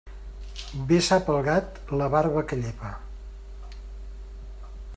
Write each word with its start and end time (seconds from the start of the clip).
Bé 0.91 0.97
sap 1.07 1.27
el 1.33 1.37
gat 1.47 1.77
la 2.01 2.07
barba 2.15 2.43
que 2.53 2.59
llepa. 2.63 2.91